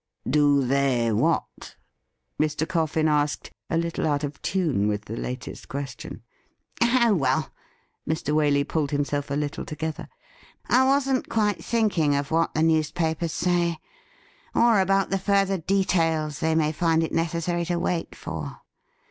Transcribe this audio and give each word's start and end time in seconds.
'Do 0.27 0.65
they— 0.65 1.09
^what.?' 1.11 1.75
Mr. 2.41 2.67
Coffin 2.67 3.07
asked, 3.07 3.51
a 3.69 3.77
little 3.77 4.07
out 4.07 4.23
of 4.23 4.41
tune 4.41 4.87
with 4.87 5.05
the 5.05 5.15
latest 5.15 5.69
question.' 5.69 6.23
Oh, 6.81 7.13
well 7.13 7.51
'—Mr. 8.09 8.33
Waley 8.33 8.67
pulled 8.67 8.89
himself 8.89 9.29
a 9.29 9.35
little 9.35 9.63
together 9.63 10.09
—'I 10.67 10.87
wasn't 10.87 11.29
quite 11.29 11.63
thinking 11.63 12.15
of 12.15 12.31
what 12.31 12.55
the 12.55 12.63
newspapers 12.63 13.31
say, 13.33 13.77
or 14.55 14.79
about 14.81 15.11
the 15.11 15.19
further 15.19 15.59
details 15.59 16.39
they 16.39 16.55
may 16.55 16.71
find 16.71 17.03
it 17.03 17.11
necessary 17.11 17.63
to 17.65 17.77
wait 17.77 18.15
for. 18.15 18.61